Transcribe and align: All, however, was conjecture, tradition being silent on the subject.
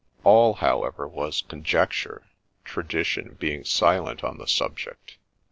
All, 0.23 0.55
however, 0.55 1.07
was 1.07 1.43
conjecture, 1.47 2.23
tradition 2.65 3.37
being 3.39 3.63
silent 3.63 4.23
on 4.23 4.39
the 4.39 4.47
subject. 4.47 5.19